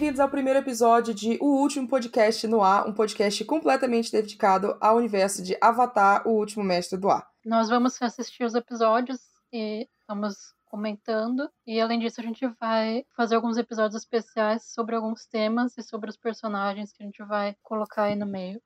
[0.00, 4.96] Bem-vindos ao primeiro episódio de O Último Podcast no Ar, um podcast completamente dedicado ao
[4.96, 7.28] universo de Avatar, o último mestre do ar.
[7.44, 9.20] Nós vamos assistir os episódios
[9.52, 11.50] e estamos comentando.
[11.66, 16.08] E além disso, a gente vai fazer alguns episódios especiais sobre alguns temas e sobre
[16.08, 18.58] os personagens que a gente vai colocar aí no meio.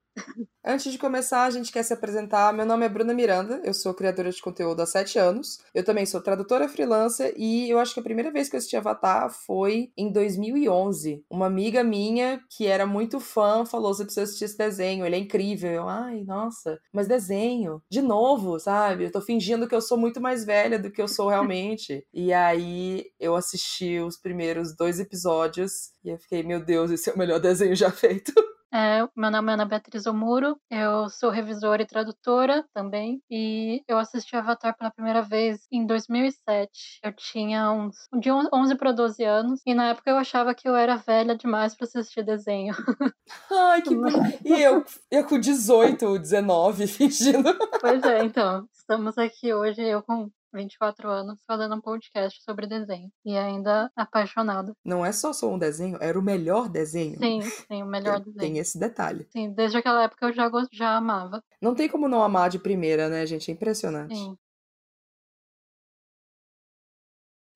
[0.67, 2.53] Antes de começar, a gente quer se apresentar.
[2.55, 5.59] Meu nome é Bruna Miranda, eu sou criadora de conteúdo há sete anos.
[5.75, 8.77] Eu também sou tradutora freelancer e eu acho que a primeira vez que eu assisti
[8.77, 11.23] Avatar foi em 2011.
[11.29, 15.19] Uma amiga minha que era muito fã falou: você precisa assistir esse desenho, ele é
[15.19, 15.71] incrível.
[15.71, 19.05] Eu, ai, nossa, mas desenho, de novo, sabe?
[19.05, 22.07] Eu tô fingindo que eu sou muito mais velha do que eu sou realmente.
[22.15, 27.13] e aí eu assisti os primeiros dois episódios e eu fiquei: meu Deus, esse é
[27.13, 28.33] o melhor desenho já feito.
[28.77, 33.97] É, meu nome é Ana Beatriz Omuro, eu sou revisora e tradutora também, e eu
[33.97, 36.99] assisti Avatar pela primeira vez em 2007.
[37.01, 40.75] Eu tinha uns de 11 para 12 anos, e na época eu achava que eu
[40.75, 42.75] era velha demais para assistir desenho.
[43.49, 44.09] Ai, que bom!
[44.45, 47.57] E eu, eu com 18, 19, fingindo.
[47.81, 53.11] Pois é, então, estamos aqui hoje, eu com 24 anos, fazendo um podcast sobre desenho.
[53.25, 54.73] E ainda apaixonada.
[54.85, 57.19] Não é só só um desenho, era o melhor desenho.
[57.19, 58.39] Sim, sim, o melhor desenho.
[58.39, 59.27] Tem esse detalhe.
[59.31, 61.43] Sim, desde aquela época eu já, já amava.
[61.61, 63.51] Não tem como não amar de primeira, né, gente?
[63.51, 64.15] É impressionante.
[64.15, 64.37] Sim.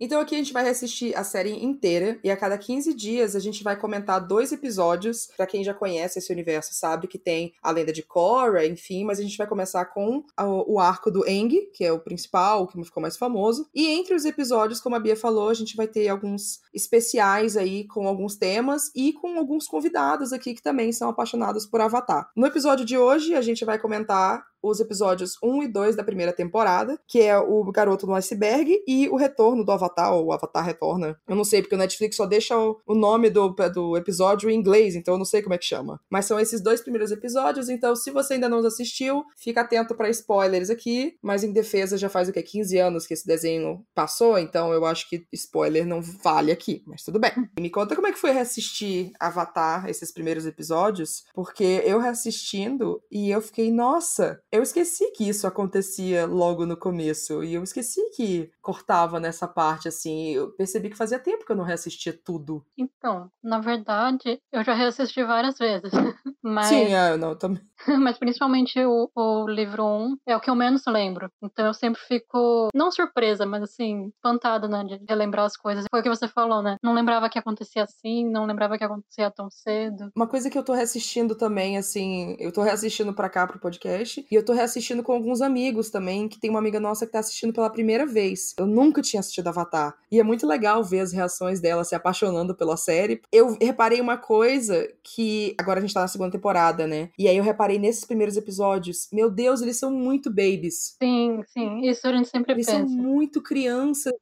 [0.01, 3.41] Então aqui a gente vai assistir a série inteira e a cada 15 dias a
[3.41, 5.29] gente vai comentar dois episódios.
[5.37, 9.19] Para quem já conhece esse universo sabe que tem a lenda de Korra, enfim, mas
[9.19, 10.25] a gente vai começar com
[10.67, 13.69] o arco do Aang, que é o principal, que ficou mais famoso.
[13.75, 17.85] E entre os episódios, como a Bia falou, a gente vai ter alguns especiais aí
[17.85, 22.31] com alguns temas e com alguns convidados aqui que também são apaixonados por Avatar.
[22.37, 26.33] No episódio de hoje a gente vai comentar os episódios 1 e 2 da primeira
[26.33, 30.65] temporada, que é o Garoto no Iceberg e o Retorno do Avatar, ou o Avatar
[30.65, 31.17] Retorna.
[31.29, 34.95] Eu não sei, porque o Netflix só deixa o, nome do, do episódio em inglês,
[34.95, 36.01] então eu não sei como é que chama.
[36.11, 40.11] Mas são esses dois primeiros episódios, então se você ainda não assistiu, fica atento para
[40.11, 42.43] spoilers aqui, mas em defesa já faz o que?
[42.43, 47.03] 15 anos que esse desenho passou, então eu acho que spoiler não vale aqui, mas
[47.03, 47.33] tudo bem.
[47.59, 53.31] Me conta como é que foi reassistir Avatar, esses primeiros episódios, porque eu reassistindo e
[53.31, 57.45] eu fiquei, nossa, eu esqueci que isso acontecia logo no começo.
[57.45, 60.31] E eu esqueci que cortava nessa parte, assim.
[60.31, 62.65] Eu percebi que fazia tempo que eu não reassistia tudo.
[62.77, 65.93] Então, na verdade, eu já reassisti várias vezes.
[66.43, 66.67] Mas...
[66.67, 67.68] Sim, é, não, também.
[68.01, 71.31] Mas principalmente o, o livro 1 é o que eu menos lembro.
[71.43, 74.85] Então eu sempre fico, não surpresa, mas assim, espantada, né?
[74.85, 75.85] De relembrar as coisas.
[75.91, 76.77] Foi o que você falou, né?
[76.83, 80.11] Não lembrava que acontecia assim, não lembrava que acontecia tão cedo.
[80.15, 84.27] Uma coisa que eu tô reassistindo também, assim, eu tô reassistindo pra cá pro podcast,
[84.31, 87.21] e eu tô reassistindo com alguns amigos também, que tem uma amiga nossa que tá
[87.21, 88.55] assistindo pela primeira vez.
[88.59, 89.97] Eu nunca tinha assistido Avatar.
[90.11, 93.21] E é muito legal ver as reações dela se apaixonando pela série.
[93.33, 95.55] Eu reparei uma coisa que.
[95.59, 97.11] Agora a gente tá na segunda temporada, né?
[97.19, 100.97] E aí eu reparei nesses primeiros episódios, meu Deus, eles são muito babies.
[101.03, 101.81] Sim, sim.
[101.89, 102.79] Isso a gente sempre eles pensa.
[102.79, 104.13] Eles são muito crianças,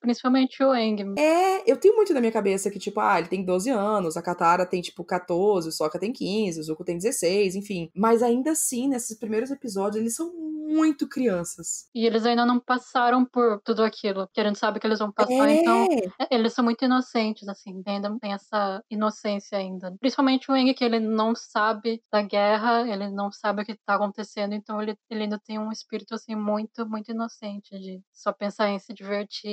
[0.00, 1.14] Principalmente o Eng.
[1.18, 4.22] É, eu tenho muito na minha cabeça que, tipo, ah, ele tem 12 anos, a
[4.22, 7.90] Katara tem, tipo, 14, o Sokka tem 15, o Zuko tem 16, enfim.
[7.94, 10.32] Mas ainda assim, nesses primeiros episódios, eles são
[10.68, 11.88] muito crianças.
[11.94, 15.10] E eles ainda não passaram por tudo aquilo que a gente sabe que eles vão
[15.10, 15.54] passar, é.
[15.54, 15.86] então
[16.30, 19.96] eles são muito inocentes, assim, ainda tem essa inocência ainda.
[19.98, 23.94] Principalmente o Eng, que ele não sabe da guerra, ele não sabe o que tá
[23.94, 28.68] acontecendo, então ele, ele ainda tem um espírito, assim, muito, muito inocente de só pensar
[28.68, 29.47] em se divertir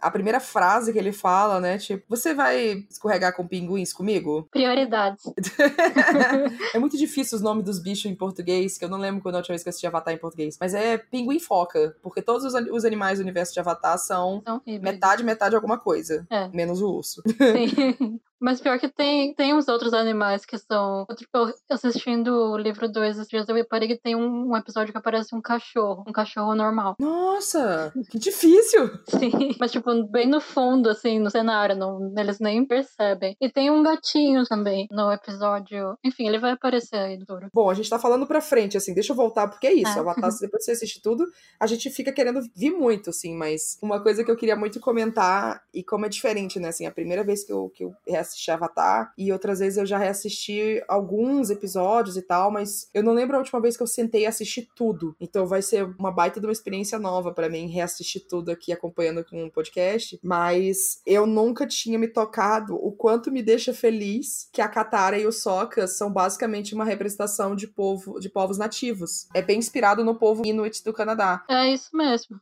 [0.00, 1.78] a primeira frase que ele fala, né?
[1.78, 4.48] Tipo, você vai escorregar com pinguins comigo?
[4.50, 5.24] Prioridades.
[6.74, 9.38] é muito difícil os nomes dos bichos em português, que eu não lembro quando a
[9.38, 10.56] última vez que eu assisti Avatar em português.
[10.60, 14.62] Mas é pinguim foca, porque todos os, os animais do universo de Avatar são, são
[14.66, 16.26] metade, metade alguma coisa.
[16.30, 16.48] É.
[16.48, 17.22] Menos o urso.
[17.26, 18.20] Sim.
[18.42, 21.06] Mas pior que tem, tem uns outros animais que são.
[21.16, 24.98] Tipo, assistindo o livro 2 esses dias, eu reparei que tem um, um, episódio que
[24.98, 26.02] aparece um cachorro.
[26.08, 26.96] Um cachorro normal.
[26.98, 27.92] Nossa!
[28.10, 28.90] Que difícil!
[29.08, 29.30] Sim.
[29.60, 31.76] Mas, tipo, bem no fundo, assim, no cenário.
[31.76, 33.36] Não, eles nem percebem.
[33.40, 35.96] E tem um gatinho também no episódio.
[36.04, 37.48] Enfim, ele vai aparecer aí, Duro.
[37.54, 39.96] Bom, a gente tá falando pra frente, assim, deixa eu voltar, porque é isso.
[39.96, 40.00] É.
[40.00, 41.24] Avatar, depois que você assiste tudo,
[41.60, 45.62] a gente fica querendo vir muito, assim, mas uma coisa que eu queria muito comentar,
[45.72, 46.68] e como é diferente, né?
[46.68, 47.92] Assim, a primeira vez que eu, que eu
[48.32, 53.12] reassisti Avatar, e outras vezes eu já reassisti alguns episódios e tal, mas eu não
[53.12, 55.14] lembro a última vez que eu sentei e assisti tudo.
[55.20, 59.24] Então vai ser uma baita de uma experiência nova para mim reassistir tudo aqui acompanhando
[59.24, 64.60] com um podcast, mas eu nunca tinha me tocado o quanto me deixa feliz que
[64.60, 69.28] a Katara e o Sokka são basicamente uma representação de povo, de povos nativos.
[69.34, 71.44] É bem inspirado no povo Inuit do Canadá.
[71.48, 72.40] É isso mesmo.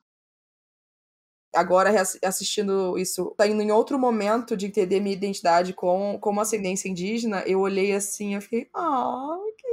[1.55, 1.91] Agora,
[2.25, 7.43] assistindo isso, tá indo em outro momento de entender minha identidade com, como ascendência indígena,
[7.47, 9.71] eu olhei assim, eu fiquei, ah, que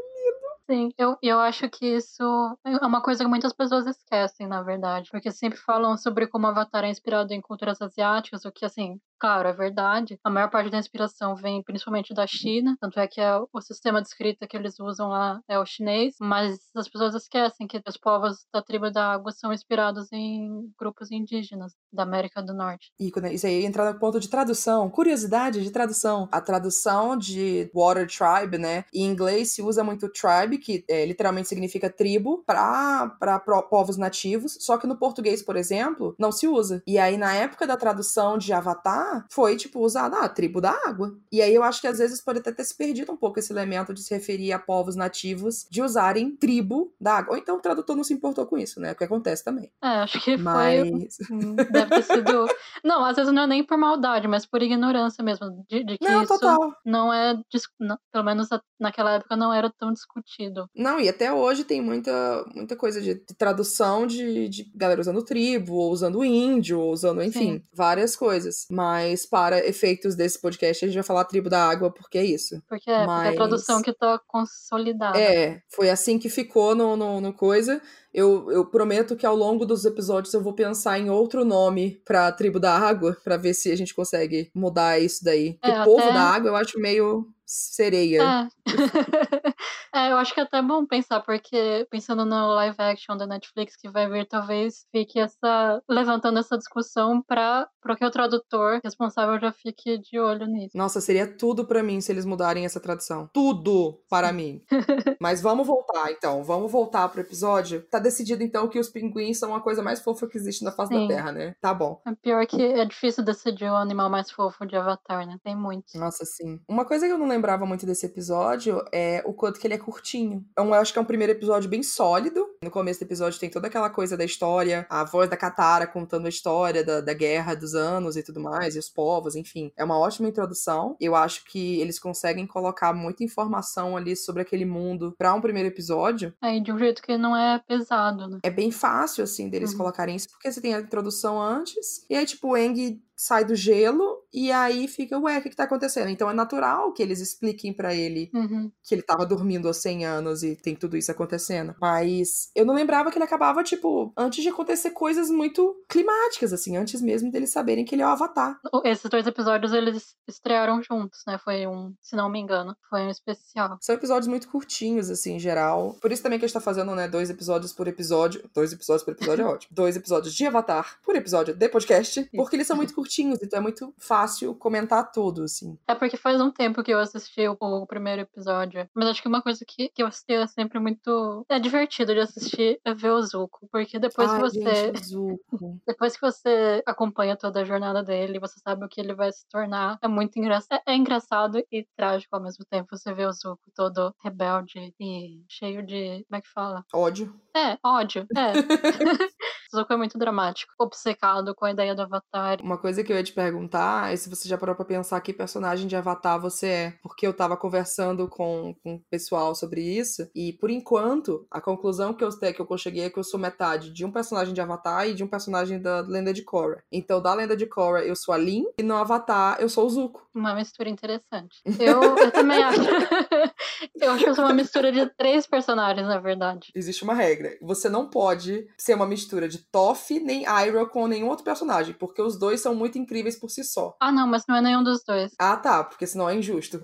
[0.70, 2.22] Sim, eu, eu acho que isso
[2.66, 5.10] é uma coisa que muitas pessoas esquecem, na verdade.
[5.10, 9.48] Porque sempre falam sobre como Avatar é inspirado em culturas asiáticas, o que, assim, Claro,
[9.48, 10.20] é verdade.
[10.24, 14.02] A maior parte da inspiração vem principalmente da China, tanto é que é o sistema
[14.02, 17.98] de escrita que eles usam lá é o chinês, mas as pessoas esquecem que os
[17.98, 22.92] povos da tribo da água são inspirados em grupos indígenas da América do Norte.
[23.00, 26.30] E quando isso aí entra no ponto de tradução, curiosidade de tradução.
[26.32, 28.86] A tradução de Water Tribe, né?
[28.94, 33.40] Em inglês se usa muito tribe, que é, literalmente significa tribo, para
[33.70, 36.84] povos nativos, só que no português, por exemplo, não se usa.
[36.86, 41.16] E aí na época da tradução de Avatar, foi, tipo, usada a tribo da água.
[41.32, 43.52] E aí eu acho que às vezes pode até ter se perdido um pouco esse
[43.52, 47.34] elemento de se referir a povos nativos de usarem tribo da água.
[47.34, 48.92] Ou então o tradutor não se importou com isso, né?
[48.92, 49.72] O que acontece também.
[49.84, 50.90] É, acho que mas...
[50.90, 51.56] foi.
[51.72, 52.48] Deve ter sido.
[52.84, 55.66] não, às vezes não é nem por maldade, mas por ignorância mesmo.
[55.70, 56.74] De, de que não, isso total.
[56.86, 57.40] não é.
[57.80, 58.48] Não, pelo menos
[58.80, 60.70] naquela época não era tão discutido.
[60.76, 65.24] Não, e até hoje tem muita, muita coisa de, de tradução de, de galera usando
[65.24, 67.62] tribo, ou usando índio, ou usando, enfim, Sim.
[67.74, 68.66] várias coisas.
[68.70, 72.26] Mas mas para efeitos desse podcast a gente vai falar tribo da água porque é
[72.26, 72.62] isso.
[72.68, 73.28] Porque é, mas...
[73.28, 75.20] porque é a tradução que tá consolidada.
[75.20, 77.80] É, foi assim que ficou no, no, no coisa.
[78.12, 82.32] Eu, eu, prometo que ao longo dos episódios eu vou pensar em outro nome pra
[82.32, 85.54] tribo da água, para ver se a gente consegue mudar isso daí.
[85.62, 86.14] Porque é, povo até...
[86.14, 88.22] da água eu acho meio sereia.
[88.22, 88.48] É.
[90.08, 90.12] é.
[90.12, 93.90] eu acho que é até bom pensar, porque pensando no live action da Netflix que
[93.90, 95.82] vai vir, talvez fique essa.
[95.90, 100.78] levantando essa discussão para que o tradutor responsável já fique de olho nisso.
[100.78, 103.30] Nossa, seria tudo para mim se eles mudarem essa tradução.
[103.34, 104.62] Tudo para mim.
[105.22, 107.82] Mas vamos voltar então, vamos voltar pro episódio.
[107.90, 110.94] Tá decidido então que os pinguins são a coisa mais fofa que existe na face
[110.94, 111.08] Sim.
[111.08, 111.56] da Terra, né?
[111.62, 112.02] Tá bom.
[112.06, 115.38] É pior que é difícil decidir o animal mais fofo de Avatar, né?
[115.44, 115.94] Tem muitos.
[115.96, 116.60] Nossa, sim.
[116.68, 119.78] Uma coisa que eu não lembrava muito desse episódio é o quanto que ele é
[119.78, 120.44] curtinho.
[120.58, 122.46] Eu acho que é um primeiro episódio bem sólido.
[122.62, 126.26] No começo do episódio tem toda aquela coisa da história, a voz da Katara contando
[126.26, 129.72] a história da, da guerra dos anos e tudo mais, e os povos, enfim.
[129.78, 130.96] É uma ótima introdução.
[131.00, 135.70] Eu acho que eles conseguem colocar muita informação ali sobre aquele mundo para um primeiro
[135.70, 136.34] episódio.
[136.42, 138.40] É, de um jeito que não é pesado, né?
[138.44, 139.78] É bem fácil, assim, deles uhum.
[139.78, 143.56] colocarem isso, porque você tem a introdução antes, e aí, tipo, o Eng sai do
[143.56, 146.10] gelo e aí fica, ué, o que, que tá acontecendo?
[146.10, 148.72] Então é natural que eles expliquem para ele uhum.
[148.84, 151.74] que ele tava dormindo há 100 anos e tem tudo isso acontecendo.
[151.82, 156.76] Mas eu não lembrava que ele acabava, tipo, antes de acontecer coisas muito climáticas, assim,
[156.76, 158.60] antes mesmo deles saberem que ele é o Avatar.
[158.84, 161.38] Esses dois episódios eles estrearam juntos, né?
[161.38, 163.78] Foi um, se não me engano, foi um especial.
[163.82, 165.96] São episódios muito curtinhos, assim, em geral.
[166.02, 168.44] Por isso também que a gente tá fazendo, né, dois episódios por episódio.
[168.54, 169.74] Dois episódios por episódio é ótimo.
[169.74, 173.62] Dois episódios de Avatar por episódio de podcast, porque eles são muito curtinhos então é
[173.62, 175.78] muito fácil comentar tudo, assim.
[175.88, 178.88] É porque faz um tempo que eu assisti o, o primeiro episódio.
[178.94, 181.46] Mas acho que uma coisa que, que eu assisti é sempre muito.
[181.50, 182.47] É divertido de assistir
[182.84, 183.68] é ver o Zuko.
[183.72, 184.94] Porque depois Ai, que você.
[184.94, 185.40] Gente,
[185.88, 189.48] depois que você acompanha toda a jornada dele, você sabe o que ele vai se
[189.50, 189.98] tornar.
[190.02, 190.82] É muito engraçado.
[190.86, 192.96] É, é engraçado e trágico ao mesmo tempo.
[192.98, 196.26] Você vê o Zuko todo rebelde e cheio de.
[196.28, 196.86] Como é que fala?
[196.94, 197.34] Ódio.
[197.56, 198.28] É, ódio.
[198.36, 198.54] É.
[199.76, 202.60] Zuko é muito dramático, obcecado com a ideia do Avatar.
[202.62, 205.34] Uma coisa que eu ia te perguntar é se você já parou pra pensar que
[205.34, 206.94] personagem de Avatar você é.
[207.02, 212.14] Porque eu tava conversando com, com o pessoal sobre isso, e por enquanto, a conclusão
[212.14, 215.08] que eu, que eu cheguei é que eu sou metade de um personagem de Avatar
[215.08, 216.84] e de um personagem da Lenda de Korra.
[216.92, 219.90] Então, da Lenda de Korra, eu sou a Lin, e no Avatar, eu sou o
[219.90, 220.28] Zuko.
[220.34, 221.62] Uma mistura interessante.
[221.80, 222.82] Eu, eu também acho.
[224.02, 226.72] eu acho que eu sou uma mistura de três personagens, na verdade.
[226.76, 227.58] Existe uma regra.
[227.62, 231.94] Você não pode ser uma mistura de de Toph nem Iroh com nenhum outro personagem,
[231.94, 233.96] porque os dois são muito incríveis por si só.
[234.02, 235.32] Ah, não, mas não é nenhum dos dois.
[235.40, 236.82] Ah, tá, porque senão é injusto.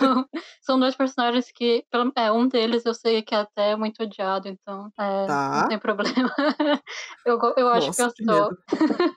[0.00, 0.26] não,
[0.62, 1.84] são dois personagens que,
[2.16, 5.60] é, um deles eu sei que é até muito odiado, então é, tá.
[5.62, 6.32] não tem problema.
[7.26, 8.50] eu, eu acho Nossa, que eu sou.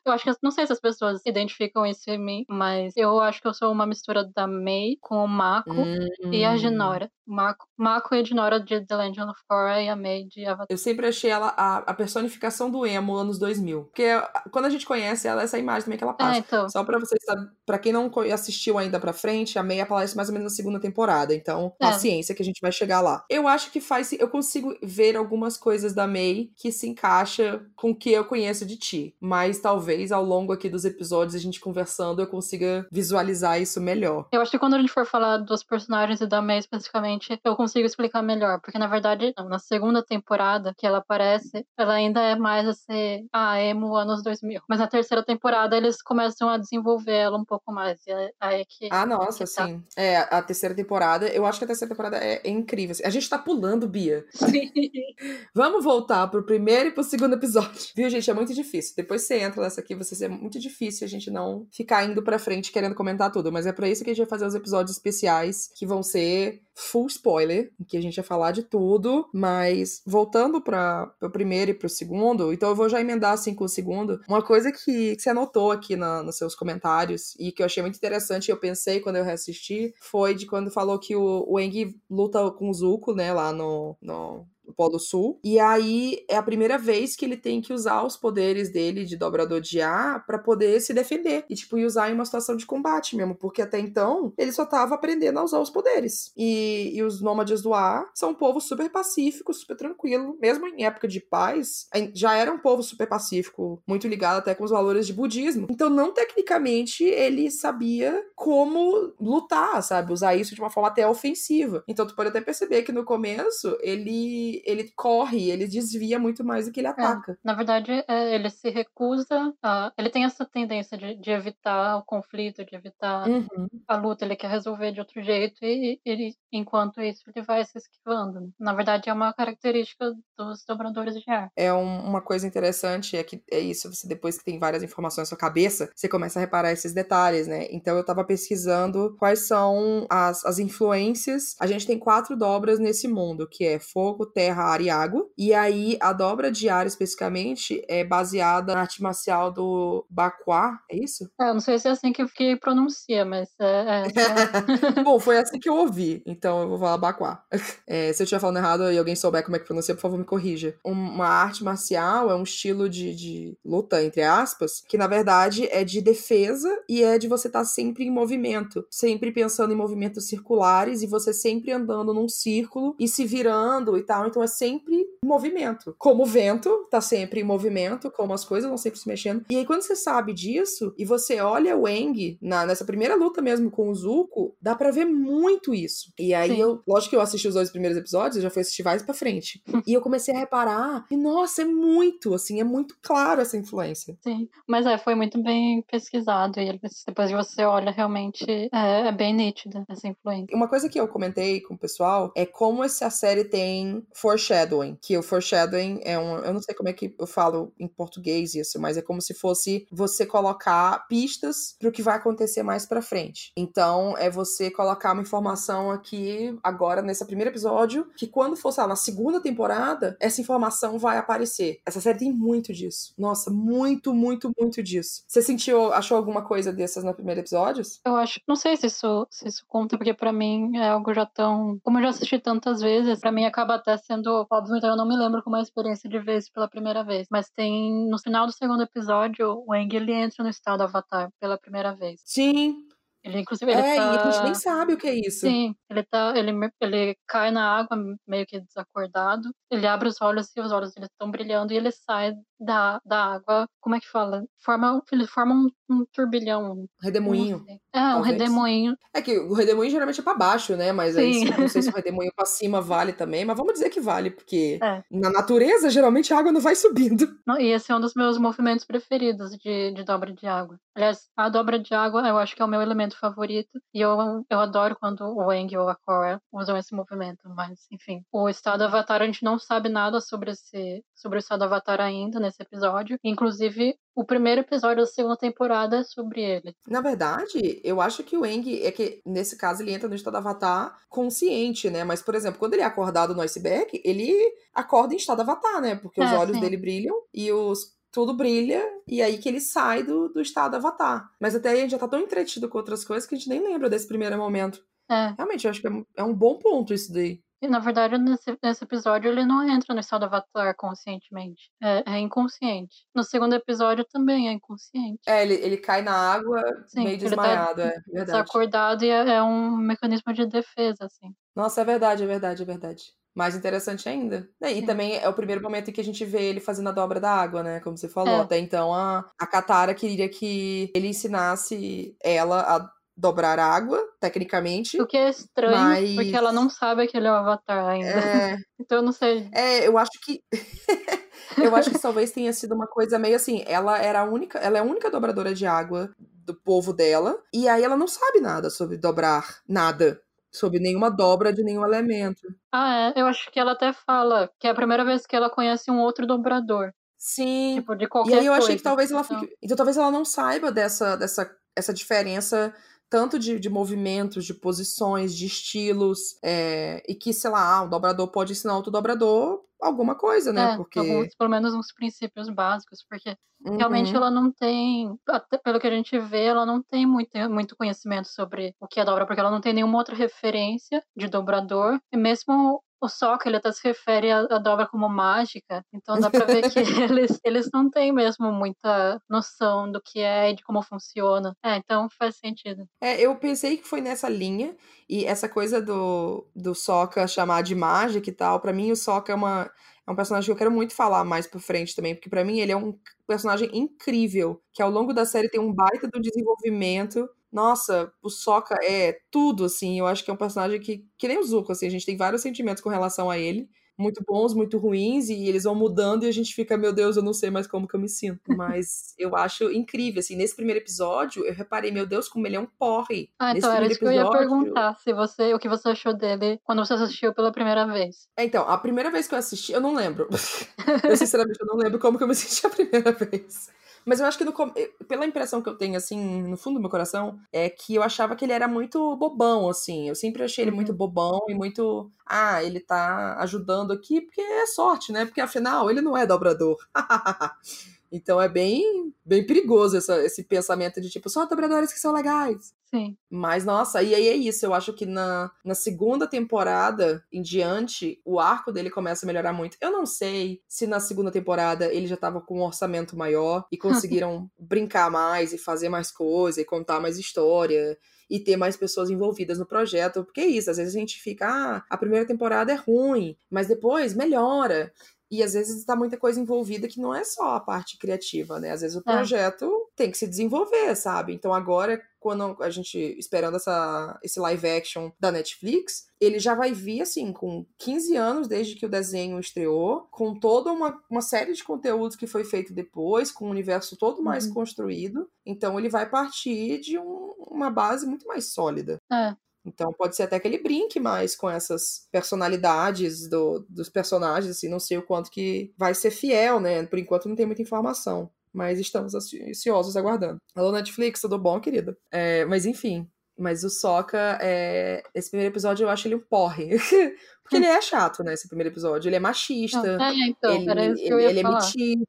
[0.05, 3.41] eu acho que não sei se as pessoas identificam isso em mim, mas eu acho
[3.41, 6.31] que eu sou uma mistura da Mei com o Mako hum.
[6.31, 7.09] e a Genora.
[7.25, 10.67] Mako, Mako e a Genora de The Legend of Korra e a Mei de Avatar.
[10.69, 13.85] Eu sempre achei ela a, a personificação do emo anos 2000.
[13.85, 14.07] Porque
[14.51, 16.35] quando a gente conhece ela, essa imagem também que ela passa.
[16.35, 16.69] É, então.
[16.69, 17.21] Só pra vocês
[17.65, 20.79] pra quem não assistiu ainda pra frente, a May aparece mais ou menos na segunda
[20.79, 21.33] temporada.
[21.33, 21.85] Então, é.
[21.85, 23.23] paciência que a gente vai chegar lá.
[23.29, 24.11] Eu acho que faz.
[24.13, 28.65] Eu consigo ver algumas coisas da May que se encaixa com o que eu conheço
[28.65, 29.15] de ti.
[29.19, 34.27] Mas talvez ao longo aqui dos episódios, a gente conversando, eu consiga visualizar isso melhor.
[34.31, 37.55] Eu acho que quando a gente for falar dos personagens e da May especificamente, eu
[37.55, 38.59] consigo explicar melhor.
[38.59, 43.61] Porque na verdade, na segunda temporada que ela aparece, ela ainda é mais ser a
[43.61, 44.61] emo anos 2000.
[44.67, 47.99] Mas na terceira temporada eles começam a desenvolver ela um pouco mais.
[48.07, 48.89] E aí é que.
[48.91, 49.67] Ah, nossa, que tá.
[49.67, 49.83] sim.
[49.95, 52.95] É, a terceira temporada, eu acho que a terceira temporada é, é incrível.
[53.03, 54.25] A gente tá pulando, Bia.
[54.31, 54.71] Sim.
[55.53, 57.71] Vamos voltar pro primeiro e pro segundo episódio.
[57.95, 58.29] Viu, gente?
[58.29, 58.93] É muito difícil.
[58.95, 62.39] Depois você entra nessa aqui, você é muito difícil a gente não ficar indo pra
[62.39, 63.51] frente querendo comentar tudo.
[63.51, 66.61] Mas é pra isso que a gente vai fazer os episódios especiais, que vão ser
[66.73, 69.29] full spoiler, em que a gente vai falar de tudo.
[69.33, 73.65] Mas voltando para o primeiro e pro segundo, então eu vou já emendar assim com
[73.65, 74.19] o segundo.
[74.27, 77.81] Uma coisa que, que você anotou aqui na, nos seus comentários e que eu achei
[77.81, 81.95] muito interessante eu pensei quando eu reassisti foi de quando falou que o, o Eng
[82.09, 85.39] luta com o Zuko, né, lá no, no do Polo Sul.
[85.43, 89.17] E aí é a primeira vez que ele tem que usar os poderes dele de
[89.17, 91.45] dobrador de ar para poder se defender.
[91.49, 93.35] E, tipo, e usar em uma situação de combate mesmo.
[93.35, 96.31] Porque até então ele só tava aprendendo a usar os poderes.
[96.35, 100.37] E, e os nômades do ar são um povo super pacífico, super tranquilo.
[100.41, 104.63] Mesmo em época de paz, já era um povo super pacífico, muito ligado até com
[104.63, 105.67] os valores de budismo.
[105.69, 110.13] Então, não tecnicamente, ele sabia como lutar, sabe?
[110.13, 111.83] Usar isso de uma forma até ofensiva.
[111.87, 116.65] Então, tu pode até perceber que no começo ele ele, corre, ele desvia muito mais
[116.65, 117.37] do que ele É, ataca.
[117.43, 119.91] na verdade, é, ele se recusa a.
[119.97, 123.67] Ele tem essa tendência de, de evitar o conflito, de evitar Uhum.
[123.87, 127.77] a luta, ele quer resolver de outro jeito, e ele, enquanto isso, ele vai se
[127.77, 128.41] esquivando.
[128.41, 128.49] né?
[128.59, 131.49] Na verdade, é uma característica dos dobradores de ar.
[131.55, 135.27] É um- uma coisa interessante, é que é isso, você depois que tem várias informações
[135.27, 137.67] na sua cabeça, você começa a reparar esses detalhes, né?
[137.71, 141.55] Então eu tava pesquisando quais são as, as influências.
[141.59, 145.27] A gente tem quatro dobras nesse mundo, que é fogo, terra, ar e água.
[145.37, 150.97] E aí a dobra de ar especificamente é baseada na arte marcial do Bakuá, é
[150.97, 151.29] isso?
[151.39, 154.07] É, eu não sei se é assim que, que pronuncia, mas é.
[154.07, 157.43] é, Bom, foi assim que eu ouvi, então eu vou falar Bakuá.
[157.87, 160.17] É, se eu estiver falando errado e alguém souber como é que pronuncia, por favor,
[160.17, 160.75] me corrija.
[160.85, 165.67] Um- Uma arte marcial é um estilo de, de luta, entre aspas, que na verdade
[165.71, 170.27] é de defesa e é de você estar sempre em movimento, sempre pensando em movimentos
[170.27, 174.27] circulares e você sempre andando num círculo e se virando e tal.
[174.31, 175.95] Então é sempre em movimento.
[175.97, 179.45] Como o vento tá sempre em movimento, como as coisas vão sempre se mexendo.
[179.49, 183.41] E aí, quando você sabe disso e você olha o Eng na, nessa primeira luta
[183.41, 186.11] mesmo com o Zuko, dá pra ver muito isso.
[186.17, 186.61] E aí, Sim.
[186.61, 189.13] eu, lógico que eu assisti os dois primeiros episódios, eu já fui assistir vários pra
[189.13, 189.61] frente.
[189.85, 194.17] e eu comecei a reparar, e nossa, é muito, assim, é muito claro essa influência.
[194.21, 199.11] Sim, mas é, foi muito bem pesquisado e depois que você olha, realmente é, é
[199.11, 200.55] bem nítida essa influência.
[200.55, 205.17] Uma coisa que eu comentei com o pessoal é como essa série tem foreshadowing, que
[205.17, 208.79] o foreshadowing é um, eu não sei como é que eu falo em português isso,
[208.79, 213.51] mas é como se fosse você colocar pistas pro que vai acontecer mais pra frente.
[213.57, 218.83] Então, é você colocar uma informação aqui agora nesse primeiro episódio, que quando for, sei
[218.83, 221.81] lá, na segunda temporada, essa informação vai aparecer.
[221.85, 223.13] Essa série tem muito disso.
[223.17, 225.23] Nossa, muito, muito, muito disso.
[225.27, 227.99] Você sentiu, achou alguma coisa dessas no primeiro episódios?
[228.05, 231.25] Eu acho, não sei se isso, se isso conta, porque pra mim é algo já
[231.25, 231.79] tão.
[231.83, 234.10] Como eu já assisti tantas vezes, pra mim acaba até sendo
[234.49, 237.03] óbvio, então eu não me lembro como é a experiência de ver isso pela primeira
[237.03, 237.27] vez.
[237.29, 238.07] Mas tem.
[238.09, 242.21] No final do segundo episódio, o Eng ele entra no estado Avatar pela primeira vez.
[242.25, 242.87] Sim.
[243.23, 244.13] Ele, inclusive, ele é, tá.
[244.13, 245.41] e a gente nem sabe o que é isso.
[245.41, 246.51] Sim, ele tá, ele,
[246.81, 247.97] ele cai na água
[248.27, 249.49] meio que desacordado.
[249.69, 253.23] Ele abre os olhos e os olhos dele estão brilhando e ele sai da, da
[253.35, 253.67] água.
[253.79, 254.43] Como é que fala?
[254.63, 256.71] Forma, ele forma um, um turbilhão.
[256.73, 257.63] um- Redemoinho.
[257.65, 257.79] sei.
[257.93, 258.37] É, um talvez.
[258.37, 258.97] redemoinho.
[259.13, 260.91] É que o redemoinho geralmente é pra baixo, né?
[260.91, 261.47] Mas aí Sim.
[261.53, 264.31] se- não sei se o redemoinho pra cima vale também, mas vamos dizer que vale,
[264.31, 265.03] porque É.
[265.11, 267.27] na natureza geralmente a água não vai subindo.
[267.47, 270.77] Não, E esse é um dos meus movimentos preferidos de, de dobra de água.
[270.95, 273.79] Aliás, a dobra de água eu acho que é o meu elemento favorito.
[273.93, 277.49] E eu, eu adoro quando o Eng ou a Korra usam esse movimento.
[277.55, 278.23] Mas, enfim.
[278.31, 282.39] O estado Avatar, a gente não sabe nada sobre, esse, sobre o estado Avatar ainda
[282.39, 283.17] nesse episódio.
[283.23, 286.75] Inclusive, o primeiro episódio da segunda temporada é sobre ele.
[286.87, 290.35] Na verdade, eu acho que o Eng é que, nesse caso, ele entra no estado
[290.37, 292.03] avatar consciente, né?
[292.03, 294.33] Mas, por exemplo, quando ele é acordado no iceberg, ele
[294.73, 295.95] acorda em estado avatar, né?
[295.95, 296.61] Porque os É, olhos sim.
[296.61, 297.99] dele brilham e os.
[298.11, 301.29] Tudo brilha, e aí que ele sai do, do estado avatar.
[301.39, 303.49] Mas até aí a gente já tá tão entretido com outras coisas que a gente
[303.49, 304.83] nem lembra desse primeiro momento.
[305.09, 305.33] É.
[305.37, 307.41] Realmente, eu acho que é um- é um bom ponto isso daí.
[307.63, 311.69] E, na verdade, nesse, nesse episódio, ele não entra no estado Avatar conscientemente.
[311.79, 313.05] É, é inconsciente.
[313.13, 315.19] No segundo episódio também é inconsciente.
[315.27, 318.25] É, ele, ele cai na água Sim, meio tá desmaiado, é verdade.
[318.25, 321.35] Desacordado e é, é um mecanismo de defesa, assim.
[321.55, 323.03] Nossa, é verdade, é verdade, é verdade.
[323.35, 324.47] Mais interessante ainda.
[324.59, 324.85] Né, E Sim.
[324.85, 327.31] também é o primeiro momento em que a gente vê ele fazendo a dobra da
[327.31, 327.79] água, né?
[327.79, 328.35] Como você falou.
[328.39, 328.41] É.
[328.41, 334.99] Até então, a, a Katara queria que ele ensinasse ela a dobrar água, tecnicamente.
[335.01, 338.09] O que é estranho, Mas- porque ela não sabe que ele é o Avatar ainda.
[338.09, 339.49] É, Então eu não sei.
[339.53, 340.41] é, eu acho que.
[341.57, 344.77] Eu acho que talvez tenha sido uma coisa meio assim, ela era a única, ela
[344.77, 348.69] é a única dobradora de água do povo dela, e aí ela não sabe nada
[348.69, 350.19] sobre dobrar nada,
[350.51, 352.41] sobre nenhuma dobra de nenhum elemento.
[352.71, 355.49] Ah, é, eu acho que ela até fala que é a primeira vez que ela
[355.49, 356.91] conhece um outro dobrador.
[357.17, 357.75] Sim.
[357.79, 358.83] Tipo, de E qualquer aí eu achei que coisa.
[358.83, 359.55] talvez ela Então, fique.
[359.61, 362.73] Então talvez ela não saiba dessa, dessa essa diferença
[363.11, 368.29] tanto de, de movimentos, de posições, de estilos, é, e que, sei lá, o dobrador
[368.31, 370.73] pode ensinar outro dobrador alguma coisa, né?
[370.73, 370.99] é, Porque.
[370.99, 373.35] alguns, pelo menos uns princípios básicos, porque
[373.77, 374.17] realmente Uhum.
[374.17, 378.27] ela não tem, até pelo que a gente vê, ela não tem muito, muito conhecimento
[378.29, 382.17] sobre o que é dobra, porque ela não tem nenhuma outra referência de dobrador, e
[382.17, 386.45] mesmo o Sokka, ele até se refere à, à dobra como mágica, então dá pra
[386.45, 386.79] ver que
[387.19, 391.55] eles, eles não têm mesmo muita noção do que é e de como funciona.
[391.63, 392.85] É, então faz sentido.
[393.01, 394.75] É, eu pensei que foi nessa linha,
[395.09, 399.31] e essa coisa do, do Sokka chamar de mágica e tal, pra mim o Sokka
[399.31, 399.69] é uma.
[400.07, 402.59] É um personagem que eu quero muito falar mais pra frente também, porque pra mim
[402.59, 407.29] ele é um personagem incrível, que ao longo da série tem um baita do desenvolvimento.
[407.51, 409.99] Nossa, o Sokka é tudo, assim.
[409.99, 412.15] Eu acho que é um personagem que, que nem o Zuko, assim, a gente tem
[412.15, 413.69] vários sentimentos com relação a ele.
[413.99, 417.21] Muito bons, muito ruins, e eles vão mudando e a gente fica, meu Deus, eu
[417.23, 418.41] não sei mais como que eu me sinto.
[418.57, 422.59] Mas eu acho incrível, assim, nesse primeiro episódio, eu reparei, meu Deus, como ele é
[422.59, 423.29] um porre.
[423.37, 426.59] Ah, então era isso que eu ia perguntar, se você, o que você achou dele
[426.63, 428.27] quando você assistiu pela primeira vez.
[428.37, 430.27] É, Então, a primeira vez que eu assisti, eu não lembro.
[431.07, 433.69] eu, sinceramente, eu não lembro como que eu me senti a primeira vez.
[434.05, 436.81] Mas eu acho que, no eh, pela impressão que eu tenho, assim, no fundo do
[436.81, 440.09] meu coração, é que eu achava que ele era muito bobão, assim.
[440.09, 440.75] Eu sempre achei ele Uhum.
[440.77, 442.11] muito bobão e muito.
[442.25, 445.25] Ah, ele tá ajudando aqui porque é sorte, né?
[445.25, 446.77] Porque afinal, ele não é dobrador.
[448.11, 452.73] então é bem, bem perigoso essa- esse pensamento de tipo, só dobradores que são legais.
[452.89, 453.15] Sim.
[453.29, 454.65] Mas, nossa, e aí é isso.
[454.65, 459.53] Eu acho que na, na segunda temporada em diante, o arco dele começa a melhorar
[459.53, 459.77] muito.
[459.79, 463.77] Eu não sei se na segunda temporada ele já tava com um orçamento maior e
[463.79, 467.97] conseguiram brincar mais e fazer mais coisa e contar mais história
[468.29, 470.25] e ter mais pessoas envolvidas no projeto.
[470.25, 473.67] Porque é isso, às vezes a gente fica, ah, a primeira temporada é ruim, mas
[473.67, 474.91] depois melhora.
[475.31, 478.71] E às vezes tá muita coisa envolvida que não é só a parte criativa, né?
[478.71, 479.03] Às vezes o É.
[479.03, 481.33] projeto tem que se desenvolver, sabe?
[481.33, 486.73] Então agora, quando a gente esperando essa, esse live action da Netflix, ele já vai
[486.73, 491.53] vir assim, com 15 anos desde que o desenho estreou, com toda uma, uma série
[491.53, 494.53] de conteúdos que foi feito depois, com o universo todo mais Uhum.
[494.53, 495.29] construído.
[495.45, 498.97] Então ele vai partir de um- uma base muito mais sólida.
[499.11, 499.35] É.
[499.65, 504.67] Então pode ser até que ele brinque mais com essas personalidades do- dos personagens, assim,
[504.69, 506.85] não sei o quanto que vai ser fiel, né?
[506.85, 508.31] Por enquanto não tem muita informação.
[508.53, 510.37] Mas estamos ansi- ansiosos aguardando.
[510.55, 511.97] Alô, Netflix, tudo bom, querida?
[512.11, 513.07] É, mas enfim.
[513.41, 515.03] Mas o Sokka, é...
[515.15, 516.69] esse primeiro episódio eu acho ele um porre.
[517.43, 518.33] Porque ele é chato, né?
[518.33, 519.09] Esse primeiro episódio.
[519.09, 519.97] Ele é machista.
[519.97, 521.59] Não, é, então, ele, era isso que eu ele- ia ele é falar.
[521.59, 522.05] metido.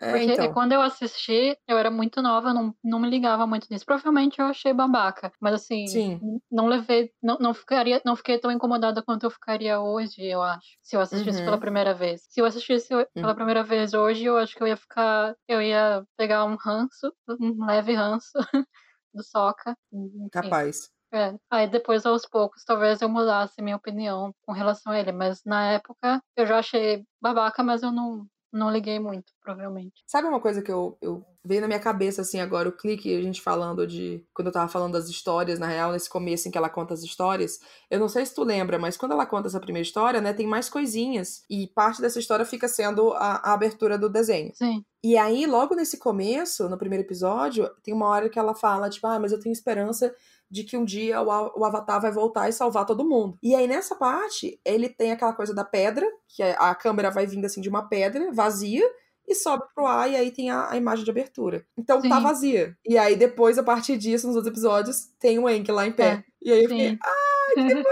[0.00, 0.52] É, Porque então.
[0.54, 3.84] quando eu assisti, eu era muito nova, não, não me ligava muito nisso.
[3.84, 5.30] Provavelmente eu achei babaca.
[5.40, 6.20] Mas assim, Sim.
[6.50, 7.10] não levei.
[7.22, 10.78] Não, não, ficaria, não fiquei tão incomodada quanto eu ficaria hoje, eu acho.
[10.82, 11.44] Se eu assistisse Uhum.
[11.44, 12.22] pela primeira vez.
[12.30, 15.34] Se eu assistisse pela primeira vez hoje, eu acho que eu ia ficar.
[15.46, 18.30] Eu ia pegar um ranço, um leve ranço
[19.14, 19.76] do Soca.
[19.92, 20.28] Enfim.
[20.30, 20.90] Capaz.
[21.12, 25.42] É, aí depois aos poucos talvez eu mudasse minha opinião com relação a ele, mas
[25.44, 30.02] na época eu já achei babaca, mas eu não, não liguei muito, provavelmente.
[30.06, 33.22] Sabe uma coisa que eu, eu veio na minha cabeça assim agora, o clique, a
[33.22, 34.24] gente falando de.
[34.34, 37.02] Quando eu tava falando das histórias, na real, nesse começo em que ela conta as
[37.02, 37.58] histórias.
[37.90, 40.46] Eu não sei se tu lembra, mas quando ela conta essa primeira história, né, tem
[40.46, 41.44] mais coisinhas.
[41.48, 44.52] E parte dessa história fica sendo a, a abertura do desenho.
[44.54, 48.90] Sim, E aí, logo nesse começo, no primeiro episódio, tem uma hora que ela fala,
[48.90, 50.14] tipo, ah, mas eu tenho esperança
[50.50, 53.36] de que um dia o, o Avatar vai voltar e salvar todo mundo.
[53.42, 57.26] E aí, nessa parte, ele tem aquela coisa da pedra, que é- a câmera vai
[57.26, 58.84] vindo assim de uma pedra vazia,
[59.26, 61.62] e sobe pro ar, e aí tem a, a imagem de abertura.
[61.76, 62.22] Então tá Sim.
[62.22, 62.74] vazia.
[62.86, 66.12] E aí, depois, a partir disso, nos outros episódios, tem o Enki lá em pé.
[66.12, 67.84] É, E aí eu fiquei, ai, que bonitinho!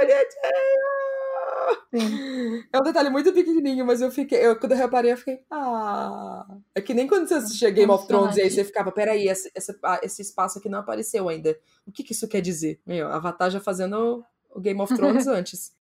[1.90, 2.64] sim.
[2.72, 4.44] É um detalhe muito pequenininho, mas eu fiquei.
[4.44, 5.40] Eu, quando eu reparei, eu fiquei.
[5.50, 6.46] Ah.
[6.74, 9.50] É que nem quando você assistia Game of Thrones e aí você ficava, peraí, esse,
[9.54, 11.56] esse, ah, esse espaço aqui não apareceu ainda.
[11.86, 12.80] O que, que isso quer dizer?
[12.86, 15.75] Meu, Avatar já fazendo o Game of Thrones antes.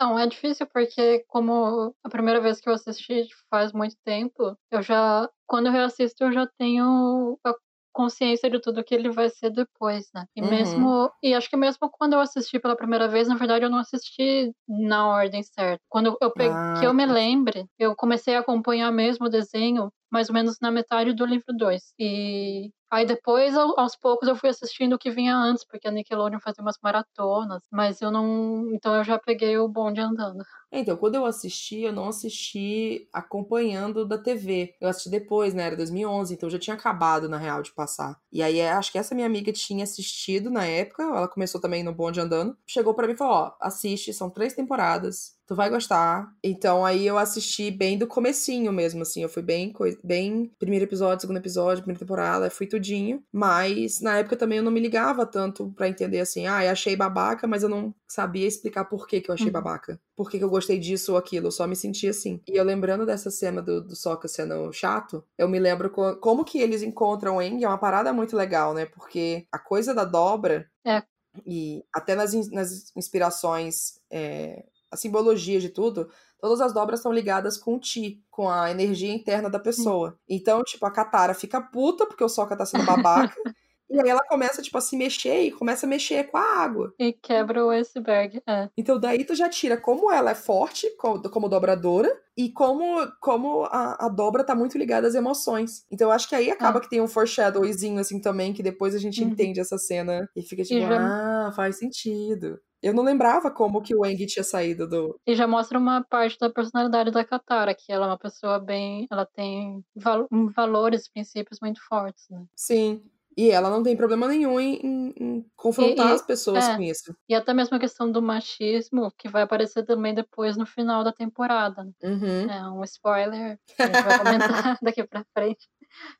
[0.00, 4.82] Não, é difícil porque como a primeira vez que eu assisti faz muito tempo, eu
[4.82, 7.54] já, quando eu assisto, eu já tenho a
[7.94, 10.26] consciência de tudo que ele vai ser depois, né?
[10.36, 10.90] E Uhum.
[10.90, 11.10] mesmo.
[11.22, 14.52] E acho que mesmo quando eu assisti pela primeira vez, na verdade eu não assisti
[14.68, 15.82] na ordem certa.
[15.88, 19.90] Quando eu peguei, Ah, que eu me lembre, eu comecei a acompanhar mesmo o desenho
[20.12, 21.94] mais ou menos na metade do livro 2.
[21.98, 25.90] E aí depois, ao- aos poucos, eu fui assistindo o que vinha antes, porque a
[25.90, 28.70] Nickelodeon fazia umas maratonas, mas eu não.
[28.74, 30.44] Então eu já peguei o bonde andando.
[30.78, 34.74] Então, quando eu assisti, eu não assisti acompanhando da TV.
[34.80, 35.64] Eu assisti depois, né?
[35.64, 38.18] Era 2011, então já tinha acabado, na real, de passar.
[38.32, 41.82] E aí, é, acho que essa minha amiga tinha assistido na época, ela começou também
[41.82, 42.56] no Bonde Andando.
[42.66, 46.28] Chegou pra mim e falou: Ó, assiste, são três temporadas, tu vai gostar.
[46.42, 49.22] Então, aí eu assisti bem do comecinho mesmo, assim.
[49.22, 53.22] Eu fui bem, bem primeiro episódio, segundo episódio, primeira temporada, fui tudinho.
[53.32, 56.96] Mas na época também eu não me ligava tanto pra entender assim, ah, eu achei
[56.96, 59.52] babaca, mas eu não sabia explicar por que, que eu achei Uhum.
[59.52, 60.00] babaca.
[60.16, 62.40] Por que, que eu gostei disso ou aquilo, eu só me sentia assim.
[62.48, 66.44] E eu lembrando dessa cena do, do Sokka sendo chato, eu me lembro co- como
[66.44, 68.86] que eles encontram o Aang, é uma parada muito legal, né?
[68.86, 71.02] Porque a coisa da dobra, É.
[71.46, 76.08] e até nas, in- nas inspirações, é, a simbologia de tudo,
[76.40, 80.18] todas as dobras estão ligadas com o Ti, com a energia interna da pessoa.
[80.28, 83.34] Então, tipo, a Katara fica puta porque o Sokka tá sendo babaca,
[83.88, 86.92] e aí ela começa, tipo, a se mexer e começa a mexer com a água.
[86.98, 88.42] E quebra o iceberg.
[88.46, 88.68] É.
[88.76, 93.64] Então daí tu já tira como ela é forte co- como, dobradora e como, como
[93.64, 95.84] a, a dobra tá muito ligada às emoções.
[95.90, 96.80] Então eu acho que aí acaba Ah.
[96.82, 99.30] que tem um foreshadowzinho assim também, que depois a gente Uhum.
[99.30, 102.58] entende essa cena e fica tipo, já- ah, faz sentido.
[102.82, 105.18] Eu não lembrava como que o Eng tinha saído do...
[105.26, 109.06] E já mostra uma parte da personalidade da Katara, que ela é uma pessoa bem.
[109.10, 112.44] Ela tem val- valores, princípios muito fortes, né?
[112.54, 113.02] Sim.
[113.36, 116.76] E ela não tem problema nenhum em, em- em confrontar E- e- as pessoas é.
[116.76, 117.14] com isso.
[117.28, 121.12] E até mesmo a questão do machismo, que vai aparecer também depois no final da
[121.12, 121.84] temporada.
[121.84, 121.92] né?
[122.02, 122.50] Uhum.
[122.50, 125.68] É um spoiler que a gente vai comentar daqui pra frente.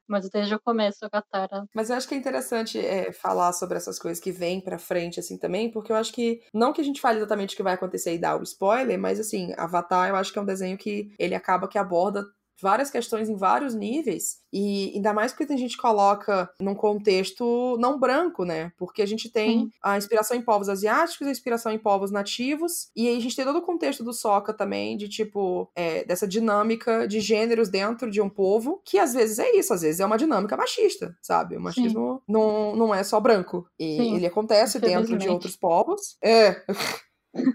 [0.07, 1.65] Mas desde o começo, a Katara.
[1.75, 5.19] Mas eu acho que é interessante é, falar sobre essas coisas que vêm pra frente,
[5.21, 7.75] assim, também, porque eu acho que, não que a gente fale exatamente o que vai
[7.75, 11.13] acontecer e dar o spoiler, mas, assim, Avatar eu acho que é um desenho que
[11.19, 12.25] ele acaba que aborda
[12.61, 17.99] várias questões em vários níveis, e ainda mais porque a gente coloca num contexto não
[17.99, 18.73] branco, né?
[18.79, 19.71] Porque a gente tem Sim.
[19.83, 23.45] a inspiração em povos asiáticos, a inspiração em povos nativos, e aí a gente tem
[23.45, 28.21] todo o contexto do Soca também, de tipo, é, dessa dinâmica de gêneros dentro de
[28.21, 31.57] um povo, que às vezes é isso, às vezes é uma dinâmica machista, sabe?
[31.57, 33.69] O machismo não, não é só branco.
[33.79, 36.17] E Sim, ele acontece dentro de outros povos.
[36.23, 36.63] É.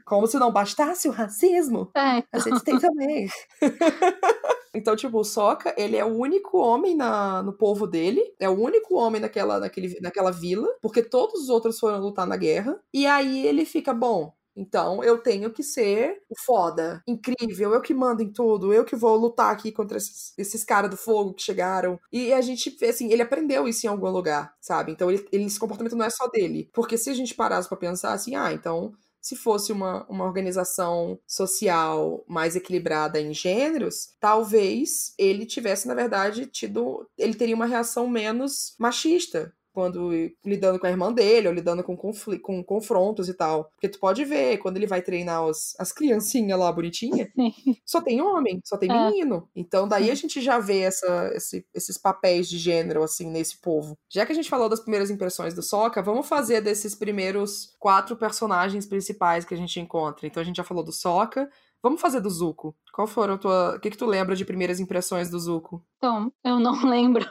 [0.06, 1.92] Como se não bastasse o racismo.
[1.96, 3.28] É, A gente tem também.
[4.74, 8.54] então, tipo, o Sokka, ele é o único homem na, no povo dele, é o
[8.60, 12.80] único homem naquela, naquele, naquela vila, porque todos os outros foram lutar na guerra.
[12.94, 17.94] E aí ele fica, bom, então eu tenho que ser o foda, incrível, eu que
[17.94, 21.42] mando em tudo, eu que vou lutar aqui contra esses, esses caras do fogo que
[21.44, 21.98] chegaram.
[22.12, 24.92] E a gente, assim, ele aprendeu isso em algum lugar, sabe?
[24.92, 26.70] Então ele, ele- esse comportamento não é só dele.
[26.74, 28.92] Porque se a gente parasse pra pensar assim, ah, então
[29.22, 36.48] se fosse uma, uma organização social mais equilibrada em gêneros, talvez ele tivesse, na verdade,
[36.48, 37.08] tido.
[37.18, 39.54] Ele teria uma reação menos machista.
[39.74, 40.12] Quando
[40.46, 43.66] lidando com a irmã dele, ou lidando com, confli- com confrontos e tal.
[43.76, 47.30] Porque tu pode ver, quando ele vai treinar os- as criancinhas lá bonitinhas,
[47.86, 49.06] só tem homem, só tem É.
[49.10, 49.48] menino.
[49.56, 53.98] Então daí a gente já vê essa, esse- esses papéis de gênero, assim, nesse povo.
[54.10, 58.16] Já que a gente falou das primeiras impressões do Sokka, vamos fazer desses primeiros quatro
[58.18, 60.28] personagens principais que a gente encontra.
[60.28, 61.50] Então a gente já falou do Sokka.
[61.84, 62.76] Vamos fazer do Zuko.
[62.94, 63.76] Qual foram a tua...
[63.76, 65.84] O que que tu lembra de primeiras impressões do Zuko?
[65.98, 67.26] Então, eu não lembro.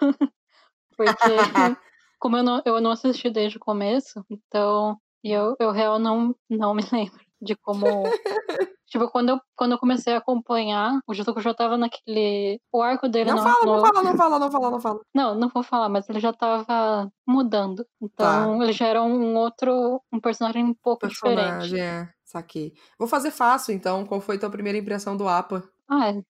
[0.97, 1.13] Porque,
[2.21, 6.75] como eu não, eu não assisti desde o começo, então eu, eu real não, não
[6.75, 7.85] me lembro de como.
[8.87, 12.61] tipo, quando eu, quando eu comecei a acompanhar, o Jutuko já tava naquele.
[12.73, 15.01] O arco dele Não no- fala, não no- fala, não fala, não fala, não fala.
[15.15, 17.85] Não, não vou falar, mas ele já tava mudando.
[18.01, 20.01] Então, ele já era um outro.
[20.13, 21.41] Um personagem um pouco diferente.
[21.41, 22.09] Personagem, é.
[22.25, 22.73] Saquei.
[22.99, 24.05] Vou fazer fácil, então.
[24.07, 25.63] Qual foi a tua primeira impressão do Apa?
[25.89, 26.23] Ah, é.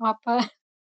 [0.00, 0.38] O Apa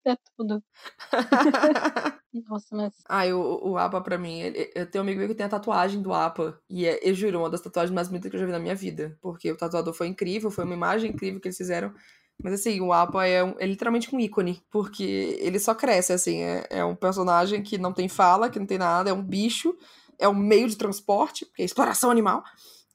[0.06, 0.62] é tudo.
[2.48, 2.92] Nossa, mas.
[3.08, 5.48] Ai, o, o APA pra mim, ele- eu tenho um amigo meu que tem a
[5.48, 6.58] tatuagem do APA.
[6.68, 8.74] E é, eu juro, uma das tatuagens mais bonitas que eu já vi na minha
[8.74, 9.16] vida.
[9.20, 11.94] Porque o tatuador foi incrível, foi uma imagem incrível que eles fizeram.
[12.42, 14.62] Mas assim, o APA é, um- é literalmente um ícone.
[14.70, 16.42] Porque ele só cresce, assim.
[16.42, 19.76] É, é um personagem que não tem fala, que não tem nada, é um bicho,
[20.18, 22.42] é um meio de transporte, porque é exploração animal.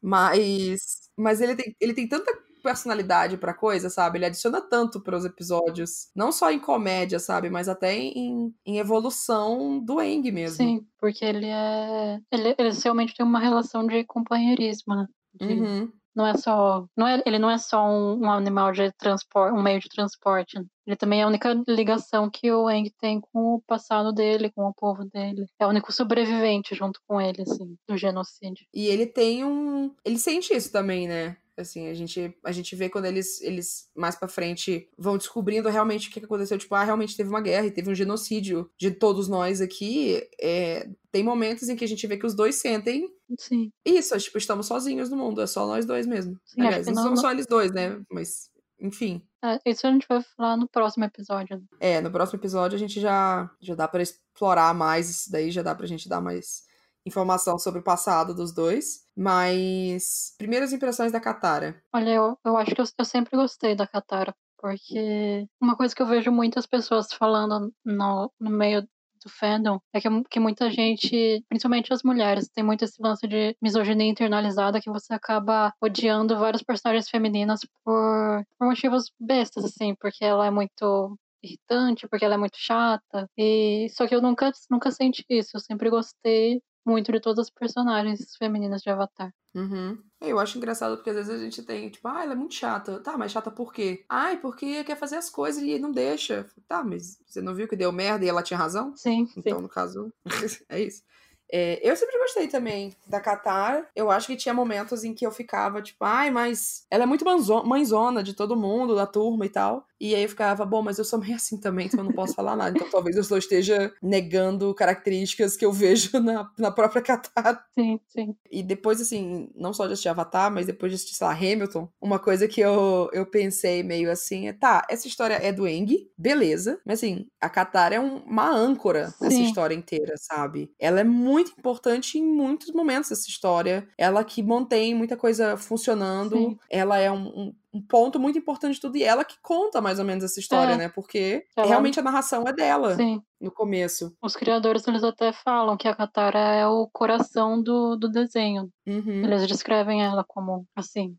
[0.01, 0.99] Mas.
[1.17, 4.17] Mas ele tem, ele tem tanta personalidade pra coisa, sabe?
[4.17, 6.09] Ele adiciona tanto pros episódios.
[6.15, 7.49] Não só em comédia, sabe?
[7.49, 10.57] Mas até em, em evolução do Eng mesmo.
[10.57, 12.19] Sim, porque ele é.
[12.31, 15.07] Ele, eles realmente têm uma relação de companheirismo, né?
[15.33, 15.91] De Uhum.
[16.15, 16.85] não é só.
[16.97, 20.57] Não é, ele não é só um, um animal de transporte, um meio de transporte.
[20.57, 20.65] Né?
[20.85, 24.63] Ele também é a única ligação que o Eng tem com o passado dele, com
[24.63, 25.45] o povo dele.
[25.59, 28.65] É o único sobrevivente junto com ele, assim, do genocídio.
[28.73, 29.93] E ele tem um.
[30.03, 31.37] Ele sente isso também, né?
[31.61, 36.09] Assim, a gente, a gente vê quando eles, eles mais para frente vão descobrindo realmente
[36.09, 36.57] o que aconteceu.
[36.57, 40.21] Tipo, ah, realmente teve uma guerra e teve um genocídio de todos nós aqui.
[40.41, 43.71] É, tem momentos em que a gente vê que os dois sentem Sim.
[43.85, 44.15] isso.
[44.15, 46.39] É, tipo, estamos sozinhos no mundo, é só nós dois mesmo.
[46.45, 48.01] Sim, Aliás, não, não somos só eles dois, né?
[48.09, 49.21] Mas, enfim.
[49.43, 51.63] É, isso a gente vai falar no próximo episódio.
[51.79, 55.61] É, no próximo episódio a gente já, já dá para explorar mais isso daí, já
[55.61, 56.68] dá pra gente dar mais
[57.09, 59.05] informação sobre o passado dos dois.
[59.15, 61.81] Mas, primeiras impressões da Katara.
[61.93, 64.33] Olha, eu, eu acho que eu, eu sempre gostei da Katara.
[64.57, 69.99] Porque uma coisa que eu vejo muitas pessoas falando no, no meio do fandom é
[70.01, 74.89] que, que muita gente, principalmente as mulheres, tem muito esse lance de misoginia internalizada que
[74.89, 81.17] você acaba odiando várias personagens femininas por, por motivos bestas, assim, porque ela é muito
[81.43, 83.29] irritante, porque ela é muito chata.
[83.37, 87.49] E só que eu nunca nunca senti isso, eu sempre gostei muito de todas as
[87.49, 89.33] personagens femininas de Avatar.
[89.53, 89.97] Uhum.
[90.21, 92.99] Eu acho engraçado porque às vezes a gente tem, tipo, ah, ela é muito chata.
[92.99, 94.03] Tá, mas chata por quê?
[94.09, 96.45] Ai, porque quer fazer as coisas e não deixa.
[96.67, 98.95] Tá, mas você não viu que deu merda e ela tinha razão?
[98.95, 99.27] Sim.
[99.35, 99.63] Então, sim.
[99.63, 100.11] no caso,
[100.69, 101.03] é isso.
[101.51, 103.87] É, eu sempre gostei também da Qatar.
[103.95, 107.25] Eu acho que tinha momentos em que eu ficava, tipo, ai, mas ela é muito
[107.65, 109.85] mãezona de todo mundo, da turma e tal.
[109.99, 112.33] E aí eu ficava, bom, mas eu sou meio assim também, então eu não posso
[112.33, 112.77] falar nada.
[112.77, 117.65] Então talvez eu só esteja negando características que eu vejo na, na própria Qatar.
[117.77, 118.35] Sim, sim.
[118.49, 121.89] E depois, assim, não só de assistir Avatar, mas depois de assistir, sei lá, Hamilton,
[122.01, 126.09] uma coisa que eu, eu pensei meio assim é, tá, essa história é do Eng,
[126.17, 129.43] beleza, mas assim, a Qatar é um, uma âncora nessa Sim.
[129.43, 130.71] história inteira, sabe?
[130.79, 133.87] Ela é muito importante em muitos momentos dessa história.
[133.97, 136.35] Ela que mantém muita coisa funcionando.
[136.35, 136.57] Sim.
[136.69, 138.97] Ela é um, um, um ponto muito importante de tudo.
[138.97, 140.77] E ela que conta mais ou menos essa história, É.
[140.77, 140.89] né?
[140.89, 143.21] Porque Ela- realmente a narração é dela Sim.
[143.39, 144.13] no começo.
[144.21, 148.69] Os criadores, eles até falam que a Katara é o coração do, do desenho.
[148.87, 149.23] Uhum.
[149.23, 151.15] Eles descrevem ela como assim.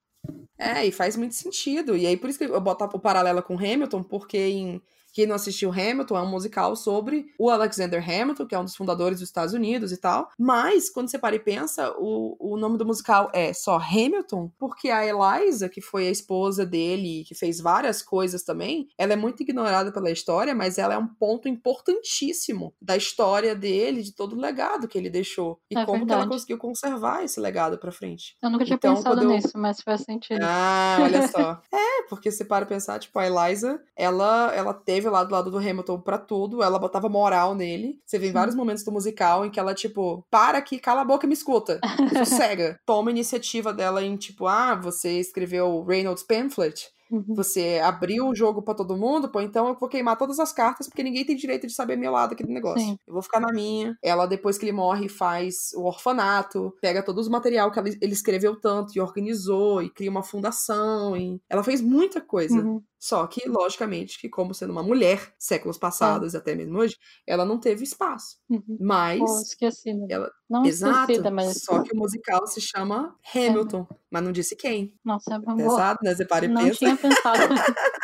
[0.58, 1.96] É, e faz muito sentido.
[1.96, 4.82] E aí, por isso que eu boto o paralelo com Hamilton, porque em
[5.20, 8.74] quem não assistiu Hamilton é um musical sobre o Alexander Hamilton, que é um dos
[8.74, 10.30] fundadores dos Estados Unidos e tal.
[10.38, 14.88] Mas, quando você para e pensa, o, o nome do musical é só Hamilton, porque
[14.88, 19.42] a Eliza, que foi a esposa dele, que fez várias coisas também, ela é muito
[19.42, 24.40] ignorada pela história, mas ela é um ponto importantíssimo da história dele, de todo o
[24.40, 25.60] legado que ele deixou.
[25.70, 28.38] E É como que ela conseguiu conservar esse legado pra frente.
[28.42, 30.40] Eu nunca tinha Então, pensado eu- nisso, mas faz sentido.
[30.42, 31.60] Ah, olha só.
[31.70, 35.58] é, porque você para pensar, tipo, a Eliza, ela, ela teve lá do lado do
[35.58, 38.00] Hamilton pra tudo, ela botava moral nele.
[38.06, 41.04] Você vê em vários momentos do musical em que ela, tipo, para aqui, cala a
[41.04, 41.80] boca e me escuta.
[42.24, 42.78] Sossega.
[42.86, 47.24] Toma a iniciativa dela em, tipo, ah, você escreveu Reynolds Pamphlet, Uhum.
[47.34, 50.86] você abriu o jogo pra todo mundo, pô, então eu vou queimar todas as cartas
[50.88, 52.80] porque ninguém tem direito de saber meu lado aqui do negócio.
[52.86, 52.96] Sim.
[53.06, 53.96] Eu vou ficar na minha.
[54.02, 58.12] Ela, depois que ele morre, faz o orfanato, pega todo o material que ela- ele
[58.12, 61.16] escreveu tanto e organizou e cria uma fundação.
[61.16, 61.40] E...
[61.48, 62.60] Ela fez muita coisa.
[62.60, 62.82] Uhum.
[62.98, 66.96] Só que, logicamente, que como sendo uma mulher, séculos passados, até mesmo hoje,
[67.26, 68.36] ela não teve espaço.
[68.48, 68.76] Uhum.
[68.78, 69.18] Mas.
[69.20, 69.94] Pô, esqueci.
[69.94, 70.06] né?
[70.10, 71.00] ela- Não Exato.
[71.12, 71.62] esquecida, mas.
[71.62, 74.92] Só que o musical se chama Hamilton, mas não disse quem.
[75.04, 75.70] Nossa, é uma boa.
[75.70, 76.14] Pesado, né?
[76.14, 76.78] Você para e Não pensa.
[76.78, 77.40] tinha pensado.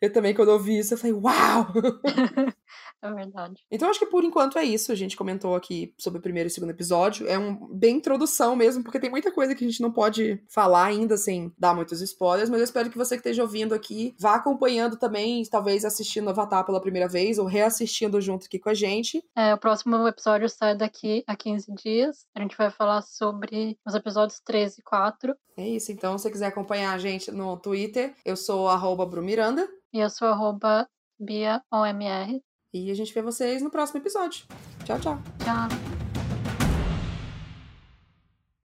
[0.00, 1.66] Eu também, quando eu vi isso, eu falei, uau!
[3.02, 3.64] é verdade.
[3.70, 4.92] Então, acho que por enquanto é isso.
[4.92, 7.26] A gente comentou aqui sobre o primeiro e segundo episódio.
[7.26, 10.84] É um bem introdução mesmo, porque tem muita coisa que a gente não pode falar
[10.84, 12.48] ainda sem dar muitos spoilers.
[12.48, 16.64] Mas eu espero que você que esteja ouvindo aqui vá acompanhando também, talvez assistindo Avatar
[16.64, 19.22] pela primeira vez ou reassistindo junto aqui com a gente.
[19.36, 22.26] É, o próximo episódio sai daqui a 15 dias.
[22.36, 25.34] A gente vai falar sobre os episódios 13 e 4.
[25.58, 25.90] É isso.
[25.90, 29.68] Então, se você quiser acompanhar a gente no Twitter, eu sou arroba Brumiranda.
[29.92, 32.40] E eu sou arroba BiaOMR.
[32.72, 34.46] E a gente vê vocês no próximo episódio.
[34.84, 35.18] Tchau, tchau.
[35.44, 35.87] Tchau.